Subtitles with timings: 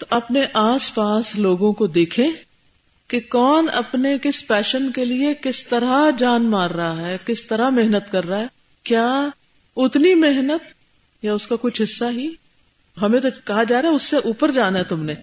[0.00, 2.30] تو اپنے آس پاس لوگوں کو دیکھیں
[3.08, 7.70] کہ کون اپنے کس پیشن کے لیے کس طرح جان مار رہا ہے، کس طرح
[7.70, 8.46] محنت کر رہا ہے۔
[8.82, 9.28] کیا
[9.76, 10.62] اتنی محنت
[11.24, 12.34] یا اس کا کچھ حصہ ہی؟
[13.02, 15.14] ہمیں تو کہا جا رہا ہے اس سے اوپر جانا ہے تم نے۔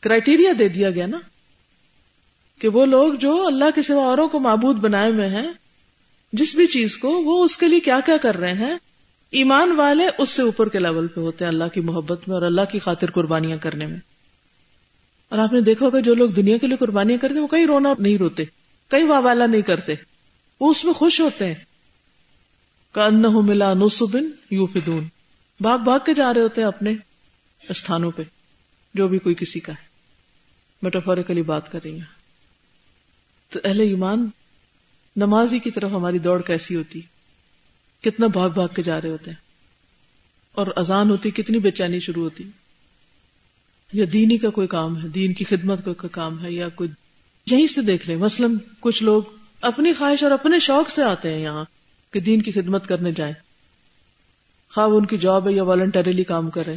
[0.00, 1.18] کرائٹیریا دے دیا گیا نا
[2.58, 5.48] کہ وہ لوگ جو اللہ کے سوا اوروں کو معبود بنائے ہوئے ہیں،
[6.32, 8.74] جس بھی چیز کو، وہ اس کے لیے کیا کیا کر رہے ہیں؟
[9.30, 12.42] ایمان والے اس سے اوپر کے لیول پہ ہوتے ہیں، اللہ کی محبت میں اور
[12.42, 13.98] اللہ کی خاطر قربانیاں کرنے میں۔
[15.28, 17.94] اور آپ نے دیکھا ہوگا جو لوگ دنیا کے لیے قربانیاں کرتے وہ کئی رونا
[17.98, 18.44] نہیں روتے
[18.88, 19.94] کئی واوالا نہیں کرتے۔
[20.60, 21.54] وہ اس میں خوش ہوتے ہیں۔
[22.94, 25.08] کہ ملا نصبن یو فدون
[25.60, 26.92] بھاگ بھاگ کے جا رہے ہوتے ہیں اپنے
[27.68, 28.22] استھانوں پہ،
[28.94, 29.86] جو بھی کوئی کسی کا ہے۔
[30.82, 32.04] میٹافوریکلی بات کر رہی ہیں۔
[33.50, 34.26] تو اہل ایمان،
[35.16, 37.00] نمازی کی طرف ہماری دوڑ کیسی ہوتی؟
[38.02, 39.38] کتنا بھاگ بھاگ کے جا رہے ہوتے ہیں۔
[40.52, 42.44] اور اذان ہوتی، کتنی بے چینی شروع ہوتی۔
[43.92, 46.90] یا دینی کا کوئی کام ہے، دین کی خدمت کا کوئی کام ہے، یا کوئی
[47.46, 48.46] یہیں سے دیکھ لیں۔ مثلا
[48.80, 49.22] کچھ لوگ
[49.60, 51.64] اپنی خواہش اور اپنے شوق سے آتے ہیں یہاں
[52.12, 53.34] کہ دین کی خدمت کرنے جائیں۔
[54.74, 56.74] خواب ان کی جاب ہے یا والنٹریلی کام کرے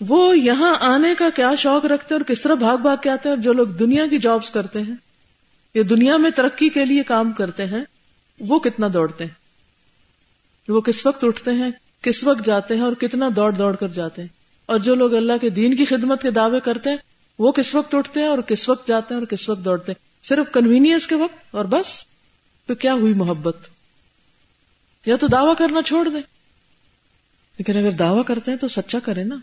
[0.00, 3.28] وہ یہاں آنے کا کیا شوق رکھتے ہیں اور کس طرح بھاگ بھاگ کے آتے
[3.28, 4.94] ہیں اور جو لوگ دنیا کی جابس کرتے ہیں
[5.74, 7.84] یا دنیا میں ترقی کے لیے کام کرتے ہیں،
[8.40, 9.45] وہ کتنا دوڑتے ہیں۔
[10.68, 11.70] وہ کس وقت اٹھتے ہیں،
[12.02, 14.28] کس وقت جاتے ہیں اور کتنا دوڑ دوڑ کر جاتے ہیں۔
[14.66, 16.96] اور جو لوگ اللہ کے دین کی خدمت کے دعوے کرتے ہیں،
[17.38, 20.26] وہ کس وقت اٹھتے ہیں اور کس وقت جاتے ہیں اور کس وقت دوڑتے ہیں۔
[20.26, 22.04] صرف کنوینئنس کے وقت اور بس۔
[22.66, 23.56] تو کیا ہوئی محبت؟
[25.06, 26.22] یا تو دعوی کرنا چھوڑ دیں۔
[27.58, 29.36] لیکن اگر دعوی کرتے ہیں تو سچا کرے نا۔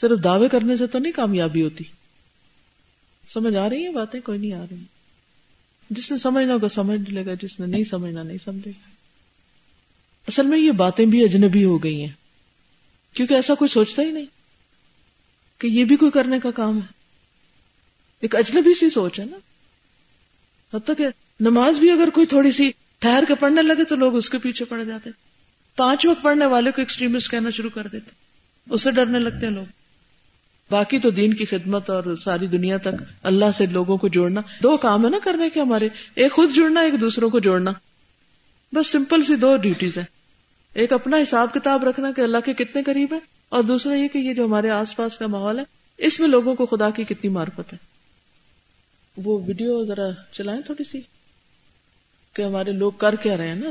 [0.00, 1.84] صرف دعوے کرنے سے تو نہیں کامیابی ہوتی۔
[3.34, 4.76] سمجھ آ رہی ہیں باتیں؟ کوئی نہیں آ رہی۔
[5.90, 8.93] جس نے سمجھنا ہوگا سمجھ لے گا، جس نے نہیں سمجھنا نہیں سمجھے گا۔
[10.28, 12.12] اصل میں یہ باتیں بھی اجنبی ہو گئی ہیں۔
[13.14, 14.24] کیونکہ ایسا کوئی سوچتا ہی نہیں
[15.58, 16.86] کہ یہ بھی کوئی کرنے کا کام ہے۔
[18.20, 19.36] ایک اجنبی سی سوچ ہے نا۔
[20.76, 21.06] حتیٰ کہ
[21.40, 24.64] نماز بھی اگر کوئی تھوڑی سی ٹھہر کے پڑھنے لگے تو لوگ اس کے پیچھے
[24.64, 25.10] پڑ جاتے۔
[25.76, 28.10] پانچ وقت پڑھنے والے کو ایکسٹریمسٹ کہنا شروع کر دیتے۔
[28.70, 29.64] اسے ڈرنے لگتے ہیں لوگ۔
[30.70, 34.76] باقی تو دین کی خدمت اور ساری دنیا تک اللہ سے لوگوں کو جوڑنا۔ دو
[34.76, 37.70] کام ہے نا کرنے کے ہمارے۔ ایک خود جڑنا ایک دوسروں کو جوڑنا۔
[38.72, 40.13] بس سمپل سی دو ڈیوٹیز ہیں۔
[40.74, 43.18] ایک اپنا حساب کتاب رکھنا کہ اللہ کے کتنے قریب ہے
[43.48, 45.64] اور دوسرا یہ کہ یہ جو ہمارے آس پاس کا ماحول ہے،
[45.98, 47.78] اس میں لوگوں کو خدا کی کتنی معرفت ہے۔
[49.16, 51.00] وہ ویڈیو ذرا چلائیں تھوڑی سی
[52.32, 53.70] کہ ہمارے لوگ کر کیا رہے ہیں نا۔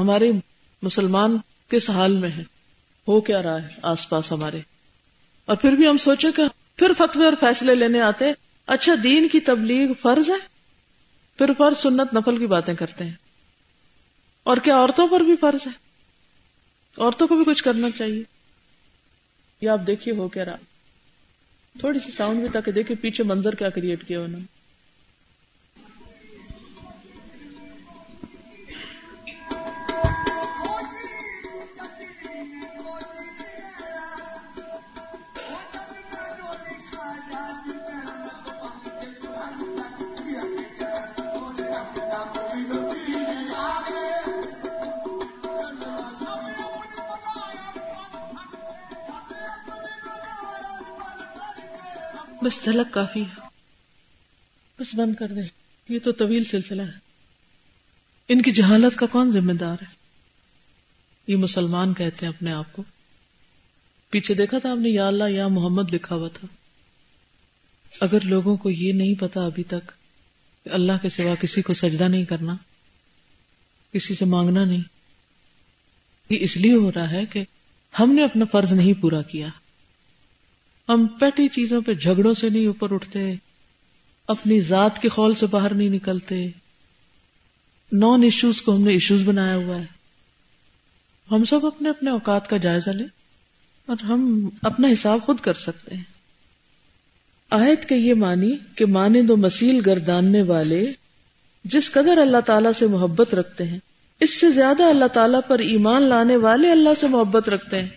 [0.00, 0.32] ہمارے
[0.82, 1.38] مسلمان
[1.68, 2.42] کس حال میں ہے
[3.08, 4.60] ہو کیا رہا ہے آس پاس ہمارے؟
[5.44, 6.42] اور پھر بھی ہم سوچے کہ
[6.76, 8.24] پھر فتوے اور فیصلے لینے آتے
[8.66, 10.46] اچھا دین کی تبلیغ فرض ہے؟
[11.38, 13.12] پھر فرض سنت نفل کی باتیں کرتے ہیں۔
[14.42, 15.87] اور کیا عورتوں پر بھی فرض ہے؟
[16.96, 18.22] عورتوں کو بھی کچھ کرنا چاہیے۔
[19.60, 20.56] یا آپ دیکھیے ہو کیا رہا۔
[21.78, 24.57] تھوڑی سی ساؤنڈ بھی تاکہ دیکھیں پیچھے منظر کیا کریٹ کیا انہوں نے۔
[52.48, 53.40] بس جھلک کافی ہے۔
[54.80, 55.48] بس بند کر دیں۔
[55.88, 56.98] یہ تو طویل سلسلہ ہے۔
[58.28, 59.94] ان کی جہالت کا کون ذمہ دار ہے؟
[61.26, 62.82] یہ مسلمان کہتے ہیں اپنے آپ کو۔
[64.10, 66.46] پیچھے دیکھا تھا آپ نے؟ یا اللہ، یا محمد لکھا ہوا تھا۔
[68.00, 69.92] اگر لوگوں کو یہ نہیں پتا ابھی تک
[70.64, 72.56] کہ اللہ کے سوا کسی کو سجدہ نہیں کرنا،
[73.92, 74.82] کسی سے مانگنا نہیں،
[76.30, 77.44] یہ اس لیے ہو رہا ہے کہ
[77.98, 79.48] ہم نے اپنا فرض نہیں پورا کیا۔
[80.88, 83.34] ہم پیٹی چیزوں پہ جھگڑوں سے نہیں اوپر اٹھتے،
[84.28, 86.48] اپنی ذات کے خول سے باہر نہیں نکلتے۔
[87.92, 89.84] نان ایشوز کو ہم نے ایشوز بنایا ہوا ہے۔
[91.30, 93.06] ہم سب اپنے اپنے اوقات کا جائزہ لیں
[93.86, 96.02] اور ہم اپنا حساب خود کر سکتے ہیں۔
[97.50, 100.92] آیت کے یہ مانی کہ مانے دو مسیل گرداننے والے
[101.64, 103.78] جس قدر اللہ تعالیٰ سے محبت رکھتے ہیں،
[104.20, 107.88] اس سے زیادہ اللہ تعالیٰ پر ایمان لانے والے اللہ سے محبت رکھتے ہیں۔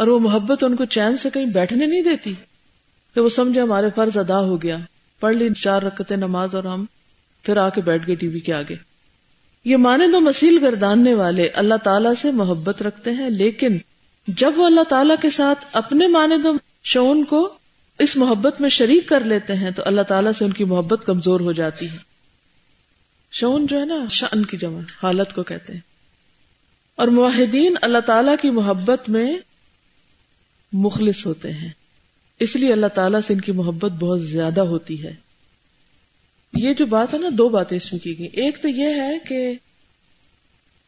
[0.00, 2.34] اور وہ محبت ان کو چین سے کہیں بیٹھنے نہیں دیتی
[3.14, 4.76] کہ وہ سمجھے ہمارے فرض ادا ہو گیا۔
[5.20, 6.84] پڑھ لی چار رکھتے نماز اور ہم
[7.42, 8.74] پھر آ کے بیٹھ گئے ٹی وی کے آگے۔
[9.64, 13.78] یہ مانے دو مسیل گرداننے والے اللہ تعالیٰ سے محبت رکھتے ہیں، لیکن
[14.26, 16.52] جب وہ اللہ تعالیٰ کے ساتھ اپنے مانے دو
[16.84, 17.54] شون کو
[17.98, 21.40] اس محبت میں شریک کر لیتے ہیں تو اللہ تعالیٰ سے ان کی محبت کمزور
[21.40, 21.96] ہو جاتی ہے۔
[23.32, 25.80] شون جو ہے نا، شان کی جمع، حالت کو کہتے ہیں۔
[26.96, 29.38] اور معاہدین اللہ تعالیٰ کی محبت میں
[30.72, 31.68] مخلص ہوتے ہیں۔
[32.40, 35.14] اس لیے اللہ تعالیٰ سے ان کی محبت بہت زیادہ ہوتی ہے۔
[36.54, 39.18] یہ جو بات ہے نا، دو باتیں اس میں کی گئی۔ ایک تو یہ ہے
[39.28, 39.54] کہ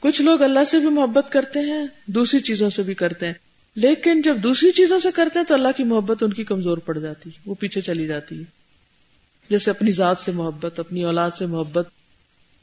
[0.01, 3.35] کچھ لوگ اللہ سے بھی محبت کرتے ہیں، دوسری چیزوں سے بھی کرتے ہیں۔
[3.77, 6.99] لیکن جب دوسری چیزوں سے کرتے ہیں تو اللہ کی محبت ان کی کمزور پڑ
[6.99, 8.45] جاتی ہے، وہ پیچھے چلی جاتی ہے۔
[9.51, 11.89] جیسے اپنی ذات سے محبت، اپنی اولاد سے محبت،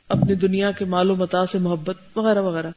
[0.10, 2.70] اپنی دنیا کے مال و متا سے محبت، وغیرہ وغیرہ۔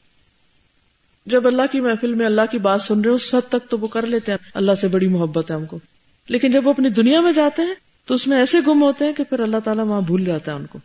[1.27, 3.87] جب اللہ کی محفل میں اللہ کی بات سن رہے اس حد تک تو وہ
[3.87, 5.79] کر لیتے ہیں۔ اللہ سے بڑی محبت ہے ہم کو۔
[6.29, 7.75] لیکن جب وہ اپنی دنیا میں جاتے ہیں،
[8.07, 10.57] تو اس میں ایسے گم ہوتے ہیں کہ پھر اللہ تعالیٰ وہاں بھول جاتا ہے
[10.57, 10.79] ان کو۔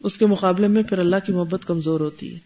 [0.00, 2.38] اس کے مقابلے میں پھر اللہ کی محبت کمزور ہوتی ہے۔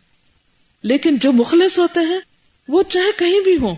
[0.82, 2.20] لیکن جو مخلص ہوتے ہیں،
[2.68, 3.74] وہ چاہے کہیں بھی ہوں،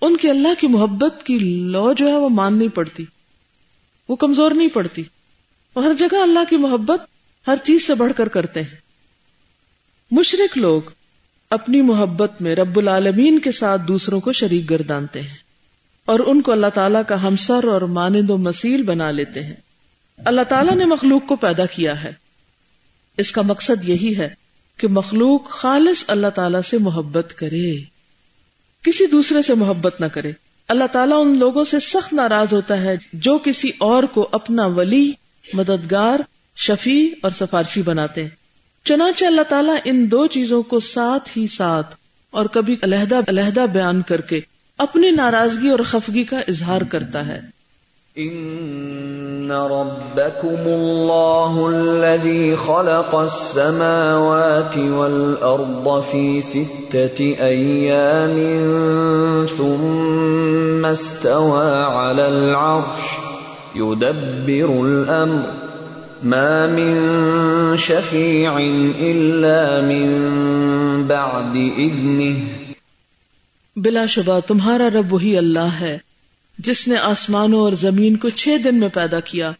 [0.00, 3.04] ان کی اللہ کی محبت کی لو جو ہے، وہ مان نہیں پڑتی۔
[4.08, 5.02] وہ کمزور نہیں پڑتی۔
[5.74, 7.00] وہ ہر جگہ اللہ کی محبت
[7.46, 8.76] ہر چیز سے بڑھ کر کرتے ہیں۔
[10.10, 10.82] مشرق لوگ
[11.50, 15.44] اپنی محبت میں رب العالمین کے ساتھ دوسروں کو شریک گردانتے ہیں
[16.04, 19.54] اور ان کو اللہ تعالیٰ کا ہمسر اور مانند و مسیل بنا لیتے ہیں۔
[20.24, 22.12] اللہ تعالیٰ نے مخلوق کو پیدا کیا ہے۔
[23.16, 24.34] اس کا مقصد یہی ہے
[24.76, 27.82] کہ مخلوق خالص اللہ تعالی سے محبت کرے۔
[28.82, 30.32] کسی دوسرے سے محبت نہ کرے۔
[30.68, 35.12] اللہ تعالیٰ ان لوگوں سے سخت ناراض ہوتا ہے جو کسی اور کو اپنا ولی،
[35.54, 36.20] مددگار،
[36.56, 38.43] شفیع اور سفارشی بناتے ہیں۔
[38.84, 41.94] چنانچہ اللہ تعالیٰ ان دو چیزوں کو ساتھ ہی ساتھ
[42.30, 44.40] اور کبھی علیحدہ علیحدہ بیان کر کے
[44.78, 47.40] اپنی ناراضگی اور خفگی کا اظہار کرتا ہے۔
[48.16, 58.36] ان ربكم الله الذي خلق السماوات والارض في سته ايام
[59.58, 63.02] ثم استوى على العرش
[63.76, 65.73] يدبر الامر۔
[66.24, 68.52] ما من شفيع
[68.98, 70.12] الا من
[71.06, 72.34] بعد اذنه
[73.76, 75.98] بلا شبہ تمہارا رب وہی اللہ ہے،
[76.58, 79.52] جس نے آسمانوں اور زمین کو چھ دن میں پیدا کیا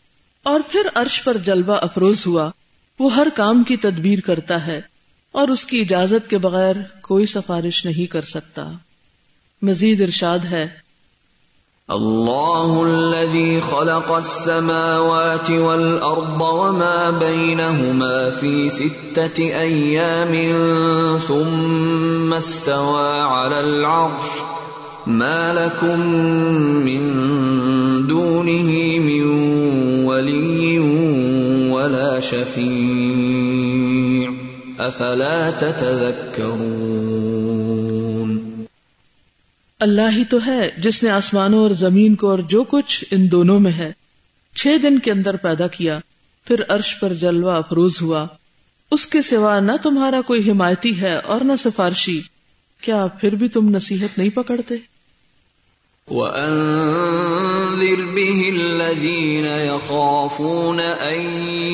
[0.42, 2.50] اور پھر عرش پر جلوہ افروز ہوا۔
[2.98, 4.80] وہ ہر کام کی تدبیر کرتا ہے
[5.32, 8.70] اور اس کی اجازت کے بغیر کوئی سفارش نہیں کر سکتا۔
[9.62, 10.68] مزید ارشاد ہے
[11.88, 20.32] اللہ الذي خلق السماوات والارض وما بينهما في ستة ايام
[21.18, 24.30] ثم استوى على العرش
[25.06, 26.00] ما لكم
[26.88, 27.02] من
[28.06, 29.24] دونه من
[30.04, 30.78] ولي
[31.70, 33.64] ولا شفيع
[34.80, 37.13] افلا تتذكرون
[39.80, 43.60] اللہ ہی تو ہے جس نے آسمانوں اور زمین کو اور جو کچھ ان دونوں
[43.60, 43.92] میں ہے
[44.56, 45.98] چھ دن کے اندر پیدا کیا،
[46.46, 48.26] پھر عرش پر جلوہ افروز ہوا۔
[48.90, 52.20] اس کے سوا نہ تمہارا کوئی حمایتی ہے اور نہ سفارشی۔
[52.80, 54.74] کیا پھر بھی تم نصیحت نہیں پکڑتے؟
[56.10, 61.20] وَأَنذِرْ بِهِ الَّذِينَ يَخَافُونَ أَن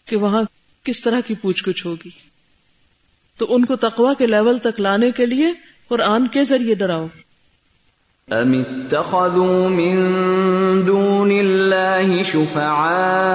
[0.07, 0.43] کہ وہاں
[0.85, 2.11] کس طرح کی پوچھ گچھ ہوگی۔
[3.39, 5.53] تو ان کو تقوا کے لیول تک لانے کے لیے
[5.89, 7.07] قرآن کے ذریعے ڈراؤ۔
[8.31, 9.97] ام اتخذوا من
[10.87, 13.27] دون الله شفعاء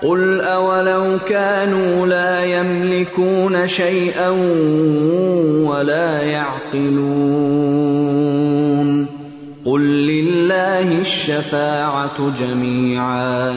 [0.00, 4.28] قل اولو كانوا لا يملكون شيئا
[5.68, 7.89] ولا يعقلون
[12.38, 13.52] جميعا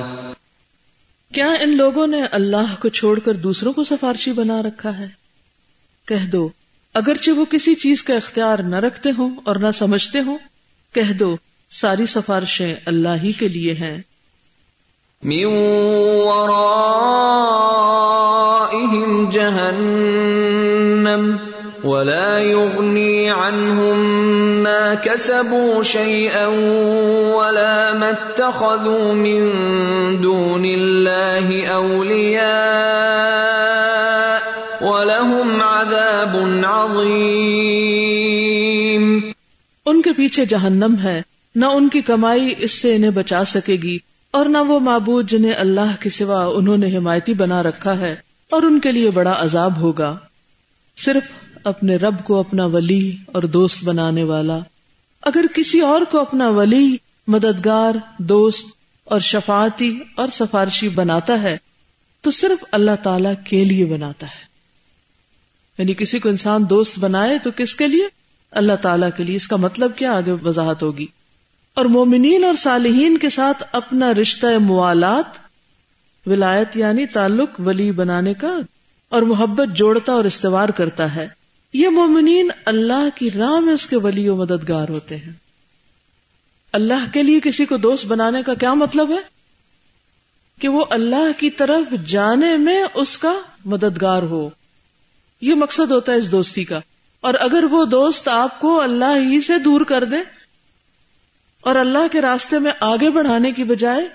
[1.33, 5.07] کیا ان لوگوں نے اللہ کو چھوڑ کر دوسروں کو سفارشی بنا رکھا ہے؟
[6.07, 6.49] کہہ دو
[6.93, 10.37] اگرچہ وہ کسی چیز کا اختیار نہ رکھتے ہوں اور نہ سمجھتے ہوں
[10.93, 11.37] کہہ دو
[11.71, 14.01] ساری سفارشیں اللہ ہی کے لیے ہیں۔
[15.23, 15.55] من
[19.31, 21.52] جہنم۔
[21.83, 23.97] ولا يغني عنهم
[24.63, 26.47] ما كسبوا شيئا
[27.35, 29.51] ولا ما اتخذوا من
[30.23, 34.39] دون الله أولياء
[34.81, 39.19] ولهم عذاب عظيم.
[39.85, 41.21] ان کے پیچھے جہنم ہے،
[41.55, 43.97] نہ ان کی کمائی اس سے انہیں بچا سکے گی،
[44.31, 48.15] اور نہ وہ معبود جنہیں اللہ کے سوا انہوں نے حمایتی بنا رکھا ہے،
[48.49, 50.15] اور ان کے لیے بڑا عذاب ہوگا۔
[50.97, 51.23] صرف
[51.63, 54.59] اپنے رب کو اپنا ولی اور دوست بنانے والا۔
[55.21, 58.67] اگر کسی اور کو اپنا ولی، مددگار، دوست
[59.05, 61.57] اور شفاعتی اور سفارشی بناتا ہے،
[62.21, 64.53] تو صرف اللہ تعالی کے لیے بناتا ہے۔
[65.77, 68.07] یعنی کسی کو انسان دوست بنائے تو کس کے لیے؟
[68.51, 71.05] اللہ تعالی کے لیے۔ اس کا مطلب کیا آگے وضاحت ہوگی؟
[71.73, 75.25] اور مومنین اور صالحین کے ساتھ اپنا رشتہ موالات،
[76.25, 78.57] ولایت یعنی تعلق، ولی بنانے کا
[79.09, 81.42] اور محبت جوڑتا اور استوار کرتا ہے۔
[81.73, 85.31] یہ مومنین اللہ کی راہ میں اس کے ولی و مددگار ہوتے ہیں۔
[86.71, 89.17] اللہ کے لیے کسی کو دوست بنانے کا کیا مطلب ہے؟
[90.59, 94.49] کہ وہ اللہ کی طرف جانے میں اس کا مددگار ہو۔
[95.41, 96.79] یہ مقصد ہوتا ہے اس دوستی کا۔
[97.21, 100.17] اور اگر وہ دوست آپ کو اللہ ہی سے دور کر دے
[101.61, 104.07] اور اللہ کے راستے میں آگے بڑھانے کی بجائے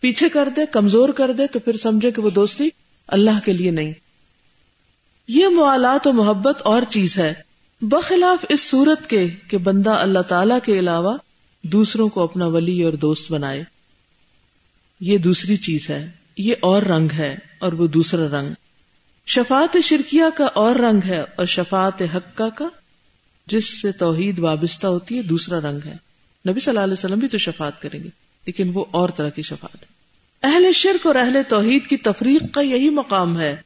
[0.00, 2.68] پیچھے کر دے، کمزور کر دے، تو پھر سمجھے کہ وہ دوستی
[3.08, 3.92] اللہ کے لیے نہیں۔
[5.28, 7.34] یہ موالات و محبت اور چیز ہے۔
[7.80, 11.16] بخلاف اس صورت کے کہ بندہ اللہ تعالی کے علاوہ
[11.62, 13.64] دوسروں کو اپنا ولی اور دوست بنائے۔
[15.00, 18.48] یہ دوسری چیز ہے۔ یہ اور رنگ ہے اور وہ دوسرا رنگ۔
[19.26, 22.68] شفاعت شرکیہ کا اور رنگ ہے اور شفاعت حقہ کا،
[23.46, 25.94] جس سے توحید وابستہ ہوتی ہے، دوسرا رنگ ہے۔
[26.48, 28.08] نبی صلی اللہ علیہ وسلم بھی تو شفاعت کریں گے،
[28.46, 29.86] لیکن وہ اور طرح کی شفاعت ہے۔
[30.42, 33.56] اہل شرک اور اہل توحید کی تفریق کا یہی مقام ہے۔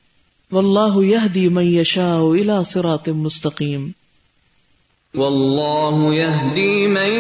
[0.53, 3.91] واللہ یہدی من یشاء الى صراط مستقیم۔
[5.15, 7.11] واللہ یہدی من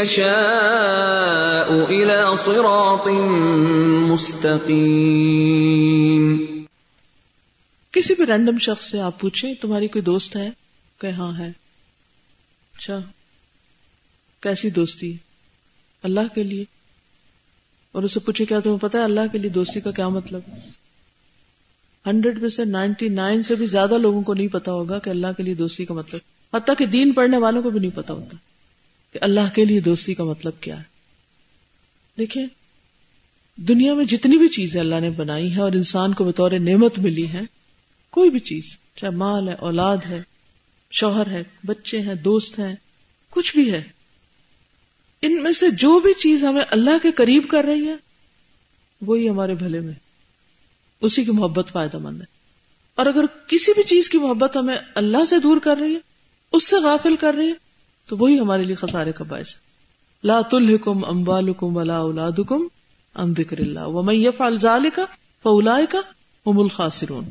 [0.00, 3.08] یشاء الى صراط
[4.10, 6.44] مستقیم۔
[7.92, 10.50] کسی بھی رینڈم شخص سے آپ پوچھیں تمہاری کوئی دوست ہے؟
[11.00, 11.52] کہ ہاں ہے۔
[12.76, 12.98] اچھا۔
[14.40, 15.16] کیسی دوستی؟
[16.02, 16.64] اللہ کے لیے۔
[17.92, 20.40] اور اسے پوچھے کیا تمہیں پتا ہے اللہ کے لیے دوستی کا کیا مطلب؟
[22.06, 25.26] ہنڈریڈ میں سے نائنٹی نائن سے بھی زیادہ لوگوں کو نہیں پتا ہوگا کہ اللہ
[25.36, 28.36] کے لیے دوستی کا مطلب حتیٰ کہ دین پڑھنے والوں کو بھی نہیں پتا ہوتا
[29.12, 30.82] کہ اللہ کے لیے دوستی کا مطلب کیا ہے۔
[32.18, 32.46] دیکھیں،
[33.56, 37.28] دنیا میں جتنی بھی چیزیں اللہ نے بنائی ہیں اور انسان کو بطور نعمت ملی
[37.28, 37.40] ہے
[38.10, 38.64] کوئی بھی چیز،
[38.96, 40.22] چاہے مال ہے، اولاد ہے،
[40.90, 42.74] شوہر ہے، بچے ہیں، دوست ہیں،
[43.30, 43.82] کچھ بھی ہے،
[45.22, 47.94] ان میں سے جو بھی چیز ہمیں اللہ کے قریب کر رہی ہے،
[49.00, 50.03] وہی ہمارے بھلے میں۔
[51.00, 52.26] اسی کی محبت فائدہ مند ہے۔
[52.94, 56.00] اور اگر کسی بھی چیز کی محبت ہمیں اللہ سے دور کر رہی ہے،
[56.52, 57.54] اس سے غافل کر رہی ہے،
[58.06, 59.48] تو وہی ہمارے لیے خسارے کا باعث
[60.24, 62.66] لا تلحکم اموالکم ولا اولادکم
[63.14, 65.00] عن ذکر اللہ۔ ومن یفعل ذالک
[65.42, 65.96] فاولئک
[66.50, 67.24] هم الخاسرون۔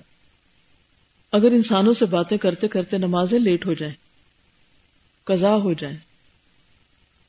[1.32, 3.94] اگر انسانوں سے باتیں کرتے کرتے نمازیں لیٹ ہو جائیں
[5.24, 5.98] قضا ہو جائیں،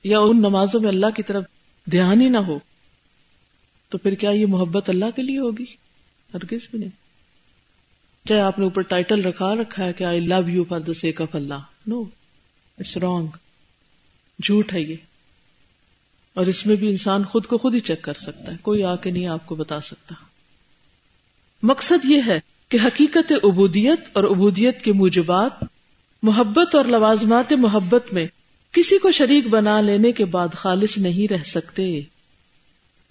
[0.04, 1.44] یا ان نمازوں میں اللہ کی طرف
[1.92, 2.58] دھیان ہی نہ ہو،
[3.88, 5.83] تو پھر کیا یہ محبت اللہ کے لیے ہوگی؟
[6.34, 6.90] ہرگز بھی نہیں۔
[8.28, 11.20] چاہے آپ نے اوپر ٹائٹل رکھا رکھا ہے کہ I love you for the sake
[11.20, 12.02] of Allah no
[12.78, 13.26] it's wrong
[14.42, 14.96] جھوٹ ہے یہ۔
[16.34, 18.96] اور اس میں بھی انسان خود کو خود ہی چیک کر سکتا ہے۔ کوئی آ
[18.96, 20.14] کے نہیں آپ کو بتا سکتا۔
[21.62, 25.52] مقصد یہ ہے کہ حقیقت عبودیت اور عبودیت کے موجبات،
[26.22, 28.26] محبت اور لوازمات محبت میں
[28.72, 32.00] کسی کو شریک بنا لینے کے بعد خالص نہیں رہ سکتے۔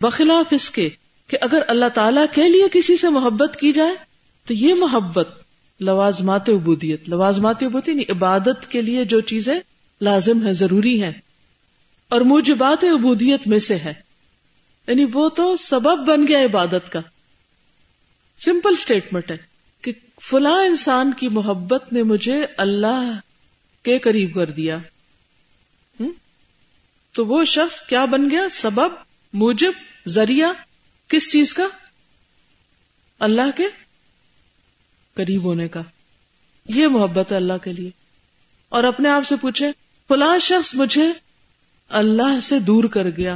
[0.02, 0.90] بخلاف اس کے
[1.28, 3.96] کہ اگر اللہ تعالی کے لیے کسی سے محبت کی جائے،
[4.46, 5.28] تو یہ محبت
[5.80, 9.60] لوازمات عبودیت لوازمات عبودیت یعنی عبادت کے لیے جو چیزیں
[10.02, 11.12] لازم ہے ضروری ہیں
[12.10, 13.94] اور موجبات عبودیت میں سے ہے
[14.88, 17.00] یعنی وہ تو سبب بن گیا عبادت کا۔
[18.46, 19.38] سمپل اسٹیٹمنٹ ہے
[19.82, 23.20] کہ فلاں انسان کی محبت نے مجھے اللہ
[23.84, 24.78] کے قریب کر دیا۔
[27.12, 28.90] تو وہ شخص کیا بن گیا؟ سبب،
[29.34, 29.72] موجب،
[30.08, 30.54] ذریعہ
[31.14, 31.64] کس چیز کا؟
[33.20, 33.64] اللہ کے
[35.14, 35.82] قریب ہونے کا۔
[36.70, 37.90] یہ محبت ہے اللہ کے لیے۔
[38.70, 39.72] اور اپنے آپ سے پوچھے
[40.08, 41.08] فلاں شخص مجھے
[41.90, 43.36] اللہ سے دور کر گیا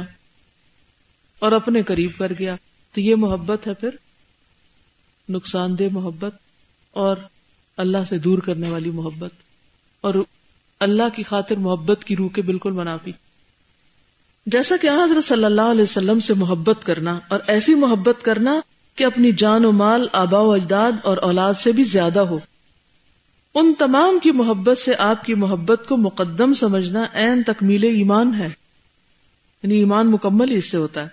[1.38, 2.56] اور اپنے قریب کر گیا،
[2.92, 3.90] تو یہ محبت ہے پھر
[5.28, 6.34] نقصان دہ محبت
[6.90, 7.16] اور
[7.76, 9.32] اللہ سے دور کرنے والی محبت۔
[10.00, 10.14] اور
[10.80, 13.12] اللہ کی خاطر محبت کی روح کے بالکل منافی۔
[14.52, 18.60] جیسا کہ حضرت صلی اللہ علیہ وسلم سے محبت کرنا اور ایسی محبت کرنا
[18.96, 22.38] کہ اپنی جان و مال، آبا و اجداد اور اولاد سے بھی زیادہ ہو۔
[23.54, 28.48] ان تمام کی محبت سے آپ کی محبت کو مقدم سمجھنا این تکمیل ایمان ہے۔
[29.62, 31.08] یعنی ایمان مکمل اس سے ہوتا ہے۔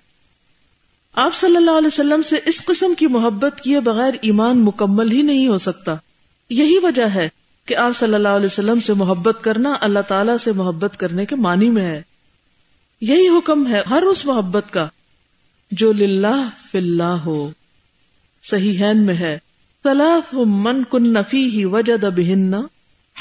[1.13, 5.21] آپ صلی اللہ علیہ وسلم سے اس قسم کی محبت کیے بغیر ایمان مکمل ہی
[5.21, 5.95] نہیں ہو سکتا۔
[6.49, 7.29] یہی وجہ ہے
[7.65, 11.35] کہ آپ صلی اللہ علیہ وسلم سے محبت کرنا اللہ تعالی سے محبت کرنے کے
[11.35, 12.14] معنی میں ہے۔
[13.01, 14.87] یہی حکم ہے ہر اس محبت کا
[15.71, 17.51] جو للہ فی اللہ ہو۔
[18.43, 19.37] صحیح میں ہے
[19.83, 22.53] سلاف من کن نفی ہی وجد بہن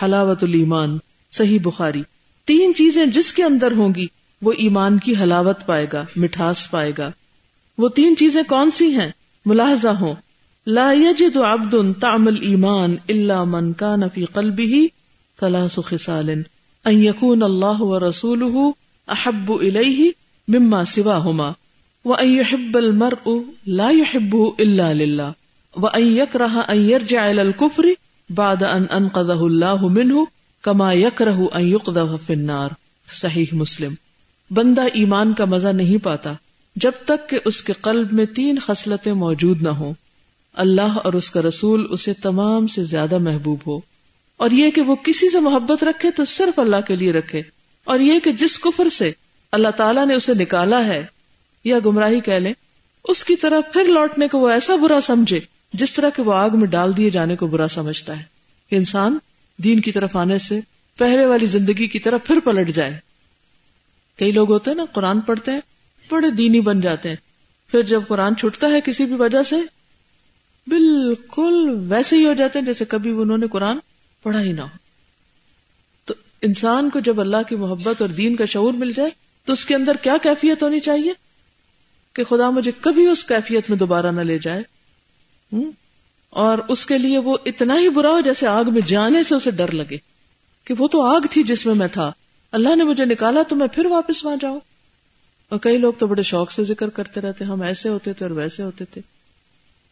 [0.02, 0.98] حلاوت المان
[1.32, 2.02] صحیح بخاری۔
[2.44, 4.06] تین چیزیں جس کے اندر ہوں گی،
[4.42, 7.10] وہ ایمان کی حلاوت پائے گا، مٹھاس پائے گا۔
[7.78, 9.10] وہ تین چیزیں کون سی ہیں؟
[9.46, 10.14] ملاحظہ ہوں۔
[10.66, 14.80] لا يجد عبد تعم الایمان الا من كان في قلبه
[15.40, 16.30] ثلاث خصال۔
[16.84, 18.70] ان يكون الله ورسوله
[19.08, 20.12] احب اليه
[20.48, 21.54] مما سواهما
[22.04, 23.26] وان يحب المرء
[23.74, 25.34] لا يحبه الا لله
[25.74, 27.94] وان يكره ان يرجع الى الكفر
[28.30, 30.26] بعد ان انقذه الله منه
[30.64, 32.70] كما يكره ان يقذف في النار
[33.08, 33.94] صحیح مسلم
[34.50, 36.32] بندہ ایمان کا مزہ نہیں پاتا
[36.76, 39.92] جب تک کہ اس کے قلب میں تین خصلتیں موجود نہ ہوں
[40.54, 43.78] اللہ اور اس کا رسول اسے تمام سے زیادہ محبوب ہو
[44.40, 47.42] اور یہ کہ وہ کسی سے محبت رکھے تو صرف اللہ کے لیے رکھے
[47.84, 49.12] اور یہ کہ جس کفر سے
[49.52, 51.06] اللہ تعالیٰ نے اسے نکالا ہے،
[51.64, 52.52] یا گمراہی کہہ لیں،
[53.04, 55.40] اس کی طرح پھر لوٹنے کو وہ ایسا برا سمجھے
[55.72, 58.24] جس طرح کہ وہ آگ میں ڈال دیے جانے کو برا سمجھتا ہے۔
[58.70, 59.18] کہ انسان
[59.56, 60.60] دین کی طرف آنے سے
[60.98, 63.00] پہلے والی زندگی کی طرف پھر پلٹ جائے۔
[64.18, 65.60] کئی لوگ ہوتے ہیں نا، قرآن پڑھتے ہیں،
[66.10, 67.16] بڑے دینی بن جاتے ہیں۔
[67.70, 69.56] پھر جب قرآن چھٹتا ہے کسی بھی وجہ سے،
[70.66, 73.78] بالکل ویسے ہی ہو جاتے ہیں جیسے کبھی انہوں نے قرآن
[74.22, 74.83] پڑھا ہی نہ ہو۔
[76.44, 79.10] انسان کو جب اللہ کی محبت اور دین کا شعور مل جائے
[79.44, 81.12] تو اس کے اندر کیا کیفیت ہونی چاہیے
[82.12, 84.62] کہ خدا مجھے کبھی اس کیفیت میں دوبارہ نہ لے جائے؟
[86.30, 89.50] اور اس کے لیے وہ اتنا ہی برا ہو جیسے آگ میں جانے سے اسے
[89.50, 89.96] ڈر لگے
[90.64, 92.12] کہ وہ تو آگ تھی جس میں میں تھا۔
[92.52, 94.60] اللہ نے مجھے نکالا تو میں پھر واپس وہاں جاؤں۔
[95.48, 98.30] اور کئی لوگ تو بڑے شوق سے ذکر کرتے رہتے ہم ایسے ہوتے تھے اور
[98.30, 99.00] ویسے ہوتے تھے۔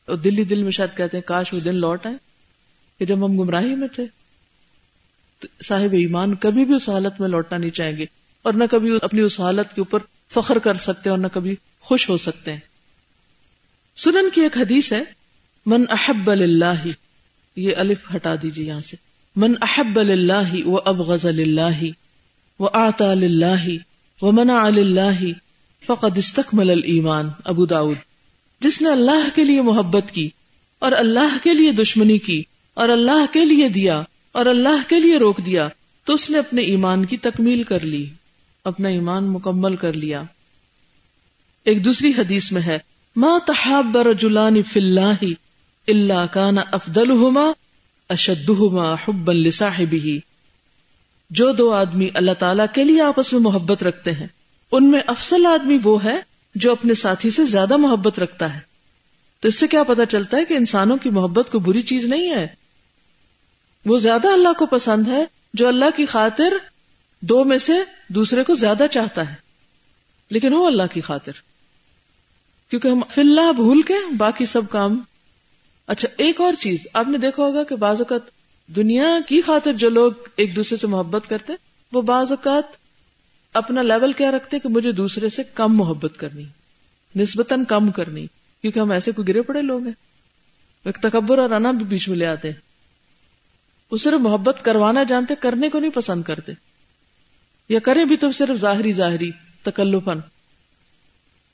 [0.07, 2.15] اور دلی دل میں شاید کہتے ہیں، کاش وہ دن لوٹ آئے
[2.99, 4.22] کہ جب ہم گمراہی میں تھے۔
[5.65, 8.07] صاحب ایمان کبھی بھی اس حالت میں لوٹنا نہیں چاہیں گے
[8.43, 9.99] اور نہ کبھی اپنی اس حالت کے اوپر
[10.35, 12.61] فخر کر سکتے اور نہ کبھی خوش ہو سکتے ہیں۔
[13.97, 15.03] سنن کی ایک حدیث ہے،
[15.67, 16.87] من احب اللہ
[17.57, 18.97] یہ الف ہٹا دیجیے یہاں سے۔
[19.37, 21.85] من احب اللہ وہ اب غزل اللہ
[22.59, 23.69] وہ آتا اللہ
[24.23, 25.23] و منا اللہ
[25.87, 27.97] فقد استقمل المان ابو داود،
[28.61, 30.29] جس نے اللہ کے لیے محبت کی
[30.79, 32.43] اور اللہ کے لیے دشمنی کی
[32.75, 34.03] اور اللہ کے لیے دیا
[34.33, 35.69] اور اللہ کے لیے روک دیا
[36.05, 38.07] تو اس نے اپنے ایمان کی تکمیل کر لی،
[38.65, 40.23] اپنا ایمان مکمل کر لیا۔
[41.65, 42.79] ایک دوسری حدیث میں ہے،
[43.17, 45.25] ما تحاب رجلان فی اللہ
[45.87, 47.53] اللہ کان افضلہما
[48.09, 50.07] اشدہما حبا لصاحبہ
[51.31, 54.27] جو دو آدمی اللہ تعالیٰ کے لیے آپس میں محبت رکھتے ہیں،
[54.73, 56.21] ان میں افضل آدمی وہ ہے
[56.55, 58.61] جو اپنے ساتھی سے زیادہ محبت رکھتا ہے۔
[59.41, 62.31] تو اس سے کیا پتا چلتا ہے کہ انسانوں کی محبت کو بری چیز نہیں
[62.31, 62.62] ہے؟
[63.87, 66.53] وہ زیادہ اللہ کو پسند ہے جو اللہ کی خاطر
[67.21, 67.73] دو میں سے
[68.09, 69.35] دوسرے کو زیادہ چاہتا ہے۔
[70.31, 71.33] لیکن وہ اللہ کی خاطر۔
[72.71, 75.01] کیونکہ ہم فی اللہ بھول کے باقی سب کام۔
[75.87, 78.21] اچھا ایک اور چیز، آپ نے دیکھا ہوگا کہ بعض اوقات
[78.77, 81.53] دنیا کی خاطر جو لوگ ایک دوسرے سے محبت کرتے،
[81.93, 82.65] وہ بعض اوقات
[83.55, 86.45] اپنا لیول کیا رکھتے کہ مجھے دوسرے سے کم محبت کرنی،
[87.17, 88.27] نسبتاً کم کرنی،
[88.61, 89.93] کیونکہ ہم ایسے کوئی گرے پڑے لوگ ہیں۔
[90.85, 92.72] ایک تکبر اور انا بھی بیچ میں لے آتے ہیں۔
[93.93, 96.53] وہ صرف محبت کروانا جانتے، کرنے کو نہیں پسند کرتے۔
[97.69, 99.31] یا کریں بھی تو صرف ظاہری ظاہری
[99.63, 100.19] تکلفن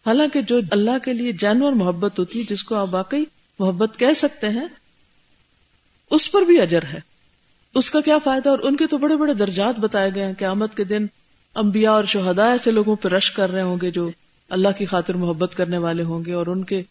[0.06, 3.24] حالانکہ جو اللہ کے لیے جانور محبت ہوتی ہے جس کو آپ واقعی
[3.58, 4.68] محبت کہہ سکتے ہیں،
[6.10, 7.00] اس پر بھی اجر ہے۔
[7.74, 10.76] اس کا کیا فائدہ؟ اور ان کے تو بڑے بڑے درجات بتائے گئے ہیں۔ قیامت
[10.76, 11.06] کے دن
[11.54, 14.10] انبیاء اور شہداء ایسے لوگوں پہ رش کر رہے ہوں گے جو
[14.48, 16.82] اللہ کی خاطر محبت کرنے والے ہوں گے اور ان کے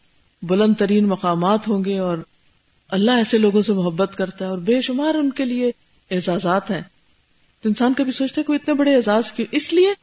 [0.42, 2.18] بلند ترین مقامات ہوں گے اور
[2.90, 5.72] اللہ ایسے لوگوں سے محبت کرتا ہے اور بے شمار ان کے لیے
[6.12, 6.82] اعزازات ہیں۔
[7.62, 9.94] تو انسان کبھی سوچتا ہے کہ وہ اتنے بڑے اعزاز کیوں؟ اس لیے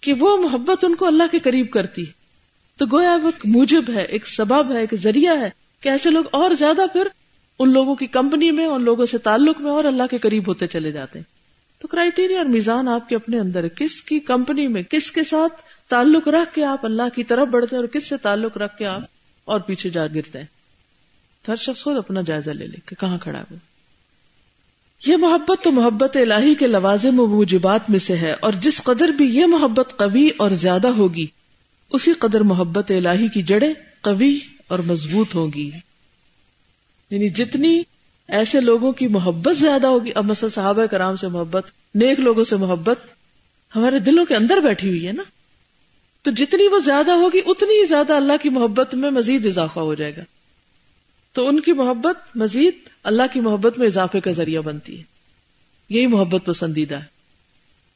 [0.00, 2.04] کہ وہ محبت ان کو اللہ کے قریب کرتی
[2.76, 6.24] تو گویا وہ ایک موجب ہے، ایک سبب ہے، ایک ذریعہ ہے کہ ایسے لوگ
[6.32, 7.08] اور زیادہ پھر
[7.58, 10.66] ان لوگوں کی کمپنی میں، ان لوگوں سے تعلق میں اور اللہ کے قریب ہوتے
[10.66, 11.40] چلے جاتے ہیں۔
[11.80, 15.62] تو کرائٹیریا اور میزان آپ کے اپنے اندر کس کی کمپنی میں، کس کے ساتھ
[15.88, 18.86] تعلق رکھ کے آپ اللہ کی طرف بڑھتے ہیں اور کس سے تعلق رکھ کے
[18.86, 19.00] آپ
[19.44, 20.59] اور پیچھے جا گرتے ہیں؟
[21.48, 23.54] ہر شخص خود اپنا جائزہ لے لے کہ کہاں کھڑا ہے
[25.06, 29.08] یہ محبت تو محبت الہی کے لوازم و موجبات میں سے ہے اور جس قدر
[29.08, 31.26] بھی یہ محبت قوی اور زیادہ ہوگی،
[31.90, 35.70] اسی قدر محبت الہی کی جڑیں قوی اور مضبوط ہوگی۔
[37.10, 37.82] یعنی جتنی
[38.28, 42.56] ایسے لوگوں کی محبت زیادہ ہوگی، اب مثلا صحابہ کرام سے محبت، نیک لوگوں سے
[42.56, 42.98] محبت
[43.76, 45.22] ہمارے دلوں کے اندر بیٹھی ہوئی ہے نا۔
[46.22, 49.94] تو جتنی وہ زیادہ ہوگی، اتنی ہی زیادہ اللہ کی محبت میں مزید اضافہ ہو
[49.94, 50.22] جائے گا۔
[51.32, 55.02] تو ان کی محبت مزید اللہ کی محبت میں اضافے کا ذریعہ بنتی ہے۔
[55.88, 57.04] یہی محبت پسندیدہ ہے۔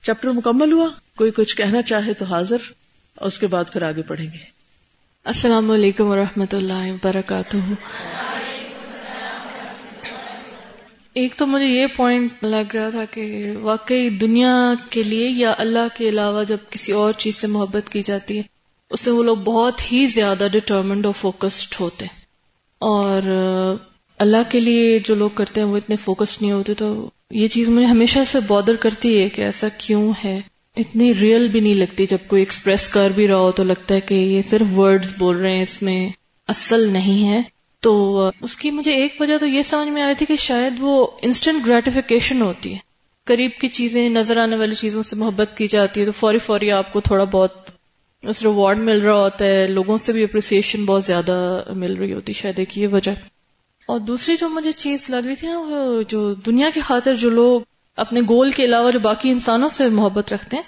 [0.03, 2.57] چیپٹر مکمل ہوا، کوئی کچھ کہنا چاہے تو حاضر،
[3.15, 4.39] اور اس کے بعد پھر آگے پڑھیں گے۔
[5.25, 7.57] السلام علیکم ورحمۃ اللہ وبرکاتہ۔
[11.15, 15.97] ایک تو مجھے یہ پوائنٹ لگ رہا تھا کہ واقعی دنیا کے لیے یا اللہ
[15.97, 18.43] کے علاوہ جب کسی اور چیز سے محبت کی جاتی ہے،
[18.91, 22.24] اس میں وہ لوگ بہت ہی زیادہ ڈٹرمنڈ اور فوکسڈ ہوتے ہیں۔
[22.85, 23.23] اور
[24.19, 27.69] اللہ کے لیے جو لوگ کرتے ہیں وہ اتنے فوکس نہیں ہوتے، تو یہ چیز
[27.69, 30.41] مجھے ہمیشہ سے بادر کرتی ہے کہ ایسا کیوں ہے۔
[30.77, 34.01] اتنی ریئل بھی نہیں لگتی، جب کوئی ایکسپریس کر بھی رہا ہو تو لگتا ہے
[34.01, 36.09] کہ یہ صرف ورڈز بول رہے ہیں، اس میں
[36.49, 37.41] اصل نہیں ہے۔
[37.81, 41.07] تو اس کی مجھے ایک وجہ تو یہ سمجھ میں آئی تھی کہ شاید وہ
[41.23, 42.79] انسٹنٹ گریٹیفیکیشن ہوتی ہے۔
[43.25, 46.71] قریب کی چیزیں، نظر آنے والی چیزوں سے محبت کی جاتی ہے، تو فوری فوری
[46.71, 47.74] آپ کو تھوڑا بہت
[48.29, 52.33] اس ریوارڈ مل رہا ہوتا ہے، لوگوں سے بھی اپریسیشن بہت زیادہ مل رہی ہوتی
[52.33, 53.11] شاید ایک یہ وجہ
[53.89, 57.31] اور دوسری جو مجھے چیز لگ رہی تھی نا، وہ جو دنیا کی خاطر جو
[57.31, 57.61] لوگ
[57.99, 60.63] اپنے گول کے علاوہ جو باقی انسانوں سے محبت رکھتے ہیں،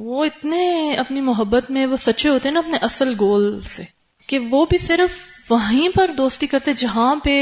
[0.00, 3.82] وہ اتنے اپنی محبت میں وہ سچے ہوتے ہیں نا اپنے اصل گول سے،
[4.28, 5.18] کہ وہ بھی صرف
[5.50, 7.38] وہیں پر دوستی کرتے جہاں پہ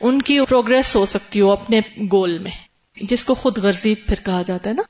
[0.00, 1.80] ان کی پروگرس ہو سکتی ہو اپنے
[2.12, 2.50] گول میں۔
[2.96, 4.82] جس کو خود غرضی پھر کہا جاتا ہے نا،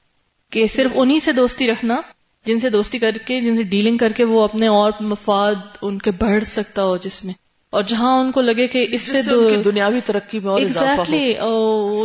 [0.52, 2.00] کہ صرف انہی سے دوستی رکھنا
[2.44, 5.98] جن سے دوستی کر کے جن سے ڈیلنگ کر کے وہ اپنے اور مفاد ان
[5.98, 7.34] کے بڑھ سکتا ہو جس میں۔
[7.70, 9.22] اور جہاں ان کو لگے کہ اس سے
[9.62, 11.34] دنیاوی ترقی میں ایگزیکٹلی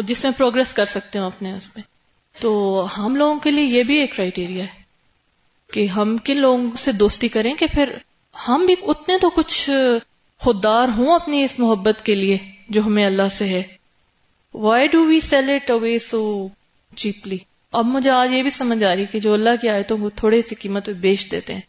[0.04, 1.84] جس میں پروگرس کر سکتے ہوں اپنے اس میں۔
[2.42, 4.80] تو ہم لوگوں کے لیے یہ بھی ایک کرائٹیریا ہے
[5.74, 7.94] کہ ہم کن لوگوں سے دوستی کریں کہ پھر
[8.48, 9.70] ہم بھی اتنے تو کچھ
[10.40, 12.38] خوددار ہوں اپنی اس محبت کے لیے
[12.70, 13.64] جو ہمیں اللہ سے ہے۔
[14.54, 16.48] Why do we sell it away so
[16.96, 17.38] cheaply
[17.72, 20.10] اب مجھے آج یہ بھی سمجھ آ رہی کہ جو اللہ کی آئے تو وہ
[20.16, 21.62] تھوڑے سی قیمت پہ بیچ دیتے ہیں۔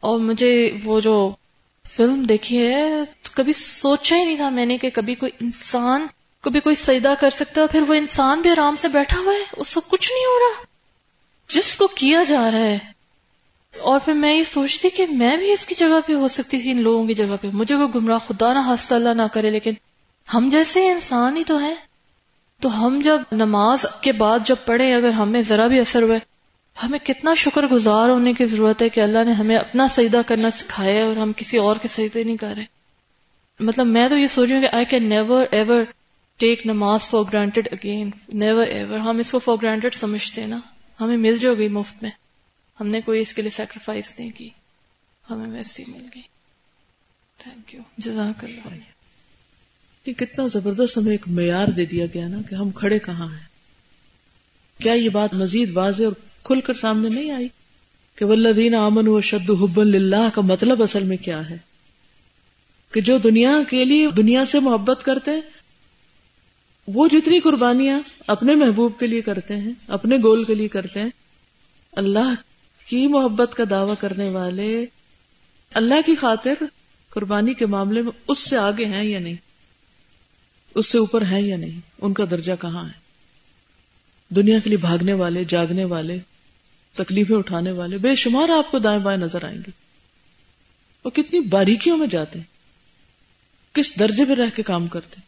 [0.00, 1.32] اور مجھے وہ جو
[1.96, 2.84] فلم دیکھی ہے،
[3.34, 6.06] کبھی سوچا ہی نہیں تھا میں نے کہ کبھی کوئی انسان،
[6.40, 9.44] کبھی کوئی سجدہ کر سکتا ہے پھر وہ انسان بھی آرام سے بیٹھا ہوا ہے،
[9.56, 10.64] اس کو کچھ نہیں ہو رہا۔
[11.48, 12.78] جس کو کیا جا رہا ہے۔
[13.80, 16.70] اور پھر میں یہ سوچتی کہ میں بھی اس کی جگہ پہ ہو سکتی تھی،
[16.70, 19.72] ان لوگوں کی جگہ پہ۔ مجھے کوئی گمراہ خدا نہ ہنس اللہ نہ کرے، لیکن
[20.34, 21.74] ہم جیسے انسان ہی تو ہیں۔
[22.62, 26.18] تو ہم جب نماز کے بعد جب پڑھیں، اگر ہمیں ذرا بھی اثر ہوئے،
[26.82, 30.50] ہمیں کتنا شکر گزار ہونے کی ضرورت ہے کہ اللہ نے ہمیں اپنا سجدہ کرنا
[30.50, 32.64] سکھایا اور ہم کسی اور کے سجدے نہیں کر رہے۔
[33.60, 35.82] مطلب میں تو یہ سوچ رہی ہوں کہ I can never ever
[36.36, 40.58] take namaz for granted again never ever ہم اس کو فار گرانٹیڈ سمجھتے ہیں نا۔
[41.00, 42.10] ہمیں مل جو گئی مفت میں۔
[42.80, 44.48] ہم نے کوئی اس کے لیے سیکریفائس نہیں کی۔
[45.30, 46.22] ہمیں ویسے ہی مل گئی۔
[47.38, 48.74] تھینک یو جزاک اللہ
[50.12, 53.56] کتنا زبردست ہمیں ایک معیار دے دیا گیا نا کہ ہم کھڑے کہاں ہیں۔
[54.82, 57.48] کیا یہ بات مزید واضح اور کھل کر سامنے نہیں آئی
[58.16, 61.56] کہ ولدین امن و شد حب اللہ کا مطلب اصل میں کیا ہے؟
[62.90, 65.40] کہ جو دنیا کے لیے دنیا سے محبت کرتے ہیں،
[66.86, 71.10] وہ جتنی قربانیاں اپنے محبوب کے لیے کرتے ہیں، اپنے گول کے لیے کرتے ہیں،
[71.92, 72.34] اللہ
[72.86, 74.86] کی محبت کا دعوی کرنے والے،
[75.74, 76.64] اللہ کی خاطر
[77.10, 79.45] قربانی کے معاملے میں اس سے آگے ہیں یا نہیں؟
[80.76, 82.92] اس سے اوپر ہیں یا نہیں؟ ان کا درجہ کہاں ہے؟
[84.34, 86.18] دنیا کے لیے بھاگنے والے، جاگنے والے،
[86.94, 89.70] تکلیفیں اٹھانے والے، بے شمار آپ کو دائیں بائیں نظر آئیں گے۔
[91.04, 92.46] وہ کتنی باریکیوں میں جاتے ہیں۔
[93.74, 95.20] کس درجے پہ رہ کے کام کرتے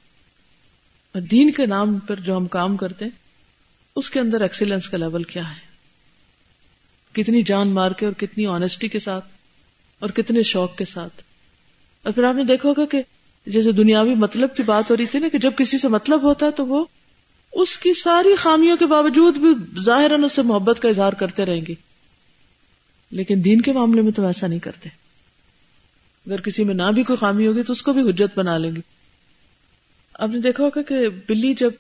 [1.13, 3.13] اور دین کے نام پر جو ہم کام کرتے ہیں،
[3.97, 5.69] اس کے اندر ایکسیلنس کا لیول کیا ہے؟
[7.13, 9.25] کتنی جان مار کے اور کتنی آنےسٹی کے ساتھ
[9.99, 11.23] اور کتنے شوق کے ساتھ۔
[12.03, 13.03] اور پھر آپ نے دیکھا ہوگا کہ
[13.47, 16.47] جیسے دنیاوی مطلب کی بات ہو رہی تھی نا کہ جب کسی سے مطلب ہوتا
[16.47, 16.85] ہے تو وہ
[17.53, 21.61] اس کی ساری خامیوں کے باوجود بھی ظاہر اس سے محبت کا اظہار کرتے رہیں
[21.69, 21.75] گے۔
[23.11, 24.89] لیکن دین کے معاملے میں تو ایسا نہیں کرتے۔
[26.27, 28.77] اگر کسی میں نہ بھی کوئی خامی ہوگی تو اس کو بھی حجت بنا لیں
[28.77, 28.81] گے۔
[30.15, 31.71] آپ نے دیکھا ہوگا کہ بلی جب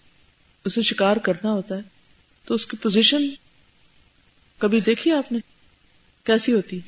[0.65, 1.81] اسے شکار کرنا ہوتا ہے
[2.45, 3.29] تو اس کی پوزیشن
[4.59, 5.39] کبھی دیکھی آپ نے؟
[6.25, 6.81] کیسی ہوتی؟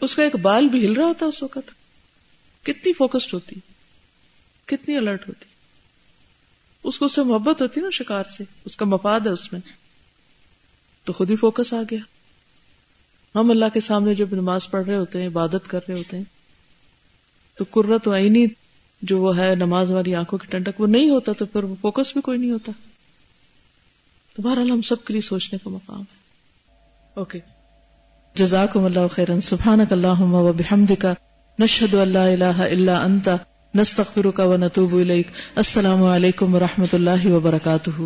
[0.00, 1.70] اس کا ایک بال بھی ہل رہا ہوتا اس وقت۔
[2.62, 3.56] کتنی فوکسڈ ہوتی،
[4.64, 5.44] کتنی الرٹ ہوتی۔
[6.84, 9.60] اس کو اس سے محبت ہوتی نا شکار سے، اس کا مفاد ہے اس میں۔
[11.04, 11.98] تو خود ہی فوکس آ گیا۔
[13.34, 16.24] ہم اللہ کے سامنے جب نماز پڑھ رہے ہوتے ہیں، عبادت کر رہے ہوتے ہیں،
[17.54, 18.46] تو قرت و عینی
[19.02, 22.12] جو وہ ہے، نماز والی آنکھوں کی ٹنڈک، وہ نہیں ہوتا تو پھر وہ فوکس
[22.12, 22.72] بھی کوئی نہیں ہوتا۔
[24.36, 26.18] تو بہرحال ہم سب کے لیے سوچنے کا مقام ہے۔
[27.14, 27.38] اوکے
[28.34, 29.40] جزاکم اللہ خیرن.
[29.40, 30.52] سبحانک اللہم و
[31.58, 33.28] نشهد ان لا اله الا انت
[33.74, 38.02] نستغفرك ونتوب اليك السلام علیکم و رحمۃ اللہ وبرکاتہ۔